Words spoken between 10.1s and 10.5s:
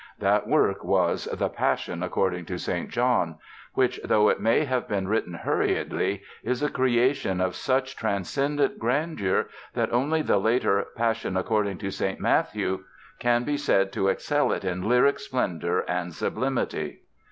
the